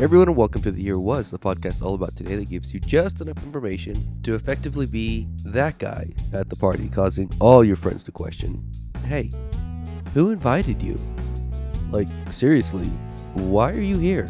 [0.00, 2.80] Everyone, and welcome to The Year Was, the podcast all about today that gives you
[2.80, 8.02] just enough information to effectively be that guy at the party, causing all your friends
[8.04, 8.66] to question
[9.04, 9.30] hey,
[10.14, 10.98] who invited you?
[11.90, 12.86] Like, seriously,
[13.34, 14.26] why are you here?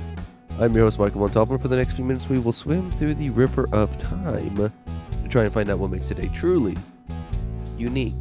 [0.58, 1.60] I'm your host, Michael Montalban.
[1.60, 5.44] For the next few minutes, we will swim through the river of time to try
[5.44, 6.76] and find out what makes today truly
[7.78, 8.16] unique.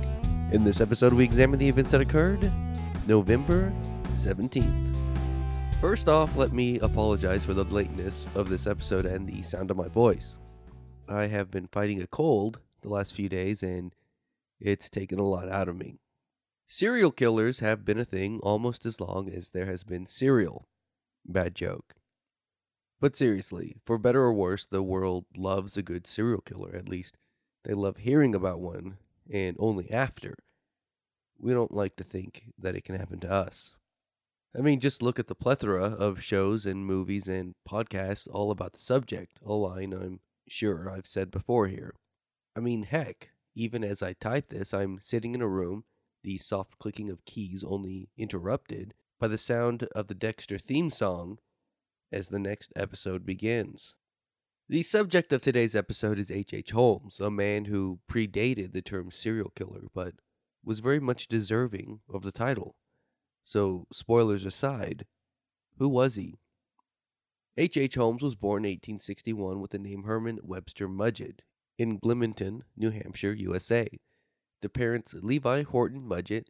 [0.51, 2.51] In this episode, we examine the events that occurred
[3.07, 3.73] November
[4.13, 4.98] 17th.
[5.79, 9.77] First off, let me apologize for the lateness of this episode and the sound of
[9.77, 10.37] my voice.
[11.07, 13.95] I have been fighting a cold the last few days and
[14.59, 15.95] it's taken a lot out of me.
[16.67, 20.67] Serial killers have been a thing almost as long as there has been cereal.
[21.25, 21.95] Bad joke.
[22.99, 26.75] But seriously, for better or worse, the world loves a good serial killer.
[26.75, 27.15] At least
[27.63, 28.97] they love hearing about one,
[29.31, 30.35] and only after.
[31.37, 33.75] We don't like to think that it can happen to us.
[34.57, 38.73] I mean, just look at the plethora of shows and movies and podcasts all about
[38.73, 41.93] the subject, a line I'm sure I've said before here.
[42.55, 45.83] I mean, heck, even as I type this, I'm sitting in a room,
[46.23, 51.37] the soft clicking of keys only interrupted by the sound of the Dexter theme song
[52.11, 53.95] as the next episode begins.
[54.67, 56.53] The subject of today's episode is H.H.
[56.53, 56.71] H.
[56.71, 60.15] Holmes, a man who predated the term serial killer, but
[60.63, 62.75] was very much deserving of the title.
[63.49, 65.07] So, spoilers aside,
[65.79, 66.35] who was he?
[67.57, 67.77] H.
[67.77, 67.95] H.
[67.95, 71.39] Holmes was born in 1861 with the name Herman Webster Mudgett
[71.75, 73.87] in Gilmanton, New Hampshire, USA,
[74.61, 76.49] to parents Levi Horton Mudgett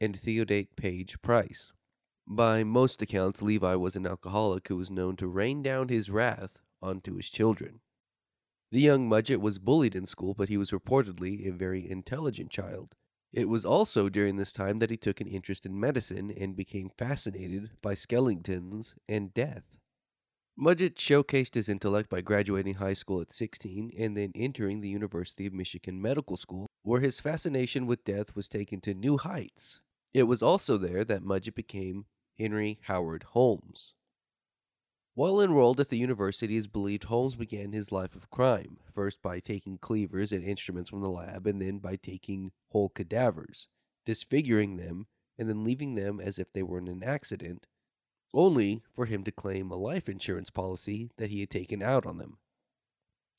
[0.00, 1.72] and Theodate Page Price.
[2.24, 6.60] By most accounts, Levi was an alcoholic who was known to rain down his wrath
[6.80, 7.80] onto his children.
[8.70, 12.94] The young Mudgett was bullied in school, but he was reportedly a very intelligent child
[13.32, 16.90] it was also during this time that he took an interest in medicine and became
[16.90, 19.64] fascinated by skeletons and death.
[20.58, 25.46] Mudgett showcased his intellect by graduating high school at 16 and then entering the University
[25.46, 29.80] of Michigan Medical School, where his fascination with death was taken to new heights.
[30.12, 32.04] It was also there that Mudgett became
[32.38, 33.94] Henry Howard Holmes.
[35.14, 39.20] While enrolled at the university, it is believed Holmes began his life of crime, first
[39.20, 43.68] by taking cleavers and instruments from the lab, and then by taking whole cadavers,
[44.06, 45.06] disfiguring them,
[45.36, 47.66] and then leaving them as if they were in an accident,
[48.32, 52.16] only for him to claim a life insurance policy that he had taken out on
[52.16, 52.38] them.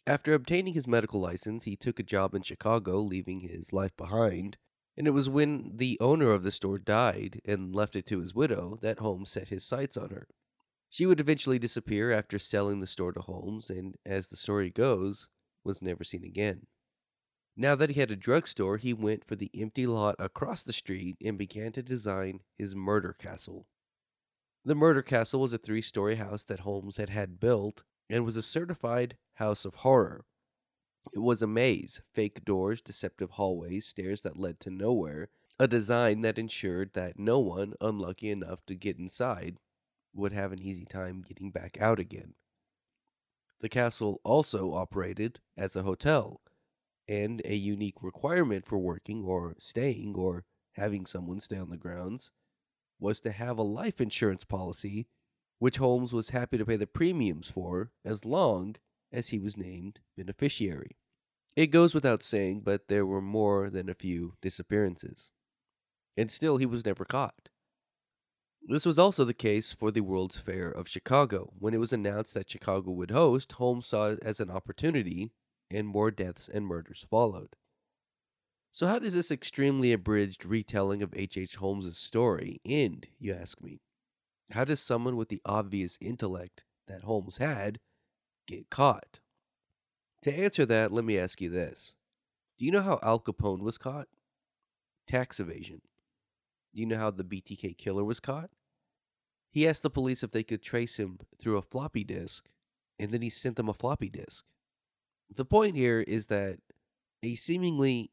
[0.05, 4.57] After obtaining his medical license, he took a job in Chicago, leaving his life behind,
[4.95, 8.35] and it was when the owner of the store died and left it to his
[8.35, 10.27] widow that Holmes set his sights on her.
[10.93, 15.27] She would eventually disappear after selling the store to Holmes, and as the story goes,
[15.63, 16.67] was never seen again.
[17.57, 21.17] Now that he had a drugstore, he went for the empty lot across the street
[21.19, 23.65] and began to design his murder castle.
[24.63, 28.37] The murder castle was a three story house that Holmes had had built and was
[28.37, 30.25] a certified house of horror.
[31.11, 36.21] It was a maze, fake doors, deceptive hallways, stairs that led to nowhere, a design
[36.21, 39.57] that ensured that no one unlucky enough to get inside
[40.13, 42.33] would have an easy time getting back out again.
[43.59, 46.41] The castle also operated as a hotel,
[47.07, 52.31] and a unique requirement for working or staying or having someone stay on the grounds
[52.99, 55.07] was to have a life insurance policy,
[55.59, 58.75] which Holmes was happy to pay the premiums for as long
[59.11, 60.97] as he was named beneficiary.
[61.55, 65.31] It goes without saying, but there were more than a few disappearances.
[66.17, 67.49] And still, he was never caught.
[68.65, 71.51] This was also the case for the World's Fair of Chicago.
[71.59, 75.31] When it was announced that Chicago would host, Holmes saw it as an opportunity,
[75.69, 77.57] and more deaths and murders followed.
[78.71, 81.37] So, how does this extremely abridged retelling of H.H.
[81.37, 81.55] H.
[81.57, 83.81] Holmes' story end, you ask me?
[84.51, 87.79] How does someone with the obvious intellect that Holmes had
[88.47, 89.19] get caught?
[90.21, 91.95] To answer that, let me ask you this
[92.57, 94.07] Do you know how Al Capone was caught?
[95.05, 95.81] Tax evasion.
[96.73, 98.49] Do you know how the BTK killer was caught?
[99.51, 102.49] He asked the police if they could trace him through a floppy disk,
[102.97, 104.45] and then he sent them a floppy disk.
[105.29, 106.59] The point here is that
[107.21, 108.11] a seemingly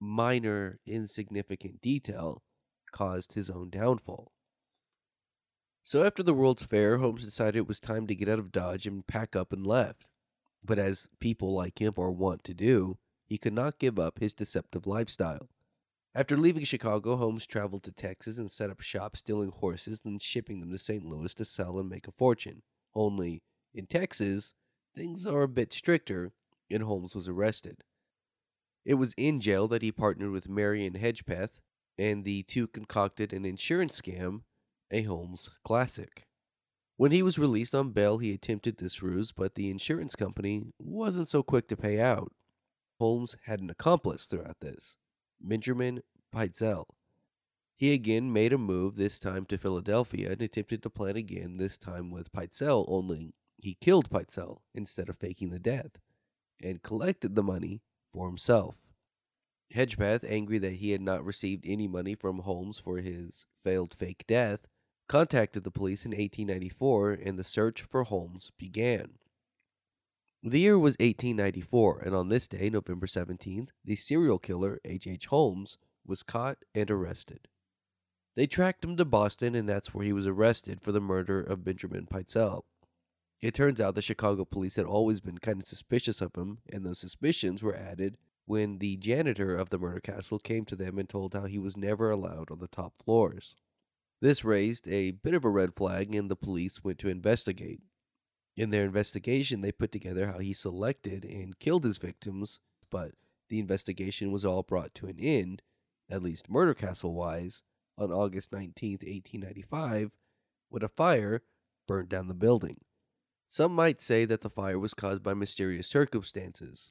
[0.00, 2.42] minor, insignificant detail
[2.92, 4.32] caused his own downfall.
[5.82, 8.86] So after the World's Fair, Holmes decided it was time to get out of Dodge
[8.86, 10.04] and pack up and left.
[10.62, 14.34] But as people like him are wont to do, he could not give up his
[14.34, 15.48] deceptive lifestyle.
[16.18, 20.58] After leaving Chicago, Holmes traveled to Texas and set up shop stealing horses, then shipping
[20.58, 21.04] them to St.
[21.04, 22.62] Louis to sell and make a fortune.
[22.92, 23.40] Only,
[23.72, 24.54] in Texas,
[24.96, 26.32] things are a bit stricter,
[26.68, 27.84] and Holmes was arrested.
[28.84, 31.60] It was in jail that he partnered with Marion Hedgepeth,
[31.96, 34.40] and the two concocted an insurance scam,
[34.90, 36.26] a Holmes classic.
[36.96, 41.28] When he was released on bail, he attempted this ruse, but the insurance company wasn't
[41.28, 42.32] so quick to pay out.
[42.98, 44.97] Holmes had an accomplice throughout this
[45.40, 46.02] Benjamin
[46.34, 46.86] Pitezel.
[47.76, 51.78] He again made a move, this time to Philadelphia, and attempted the plan again, this
[51.78, 56.00] time with Pitezel, only he killed Pitezel instead of faking the death,
[56.62, 57.82] and collected the money
[58.12, 58.76] for himself.
[59.74, 64.24] Hedgepeth, angry that he had not received any money from Holmes for his failed fake
[64.26, 64.66] death,
[65.08, 69.18] contacted the police in 1894 and the search for Holmes began.
[70.42, 75.06] The year was 1894, and on this day, November 17th, the serial killer, H.
[75.06, 75.26] H.
[75.26, 77.48] Holmes, was caught and arrested.
[78.36, 81.64] They tracked him to Boston, and that's where he was arrested for the murder of
[81.64, 82.62] Benjamin Pitezel.
[83.40, 86.86] It turns out the Chicago police had always been kind of suspicious of him, and
[86.86, 91.08] those suspicions were added when the janitor of the murder castle came to them and
[91.08, 93.56] told how he was never allowed on the top floors.
[94.20, 97.80] This raised a bit of a red flag, and the police went to investigate.
[98.58, 102.58] In their investigation, they put together how he selected and killed his victims,
[102.90, 103.12] but
[103.48, 105.62] the investigation was all brought to an end,
[106.10, 107.62] at least murder castle wise,
[107.96, 110.18] on August 19, 1895,
[110.70, 111.42] when a fire
[111.86, 112.80] burned down the building.
[113.46, 116.90] Some might say that the fire was caused by mysterious circumstances.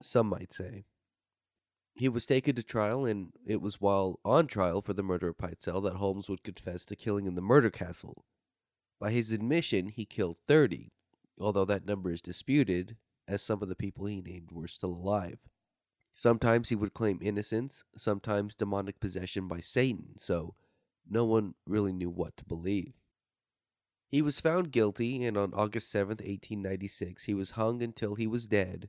[0.00, 0.84] Some might say.
[1.96, 5.38] He was taken to trial, and it was while on trial for the murder of
[5.38, 8.24] Pitezel that Holmes would confess to killing in the murder castle.
[8.98, 10.92] By his admission, he killed 30,
[11.38, 12.96] although that number is disputed,
[13.28, 15.38] as some of the people he named were still alive.
[16.14, 20.54] Sometimes he would claim innocence, sometimes demonic possession by Satan, so
[21.08, 22.94] no one really knew what to believe.
[24.08, 28.46] He was found guilty, and on August 7, 1896, he was hung until he was
[28.46, 28.88] dead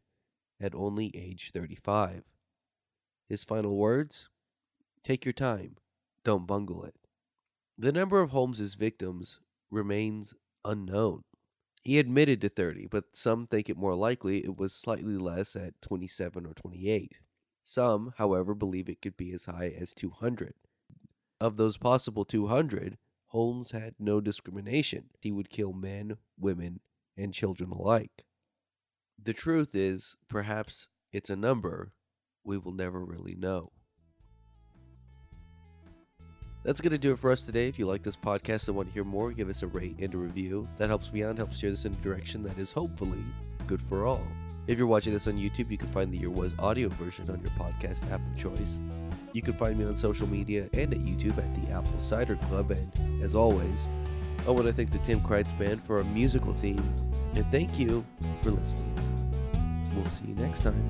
[0.61, 2.23] at only age 35.
[3.27, 4.29] His final words
[5.03, 5.77] Take your time,
[6.23, 6.95] don't bungle it.
[7.77, 9.39] The number of Holmes's victims
[9.69, 10.33] remains
[10.65, 11.23] unknown.
[11.83, 15.81] He admitted to 30, but some think it more likely it was slightly less at
[15.81, 17.19] 27 or 28.
[17.63, 20.53] Some, however, believe it could be as high as 200.
[21.39, 22.97] Of those possible 200,
[23.27, 25.09] Holmes had no discrimination.
[25.21, 26.79] He would kill men, women,
[27.15, 28.25] and children alike.
[29.21, 31.93] The truth is, perhaps it's a number
[32.43, 33.71] we will never really know.
[36.63, 37.67] That's going to do it for us today.
[37.67, 40.13] If you like this podcast and want to hear more, give us a rate and
[40.13, 40.67] a review.
[40.77, 43.23] That helps me out helps steer this in a direction that is hopefully
[43.67, 44.23] good for all.
[44.67, 47.39] If you're watching this on YouTube, you can find the Year Was audio version on
[47.39, 48.79] your podcast app of choice.
[49.31, 52.71] You can find me on social media and at YouTube at the Apple Cider Club.
[52.71, 53.87] And as always,
[54.45, 56.83] I want to thank the Tim Kreitz Band for our musical theme.
[57.33, 58.05] And thank you
[58.43, 58.93] for listening.
[59.95, 60.89] We'll see you next time.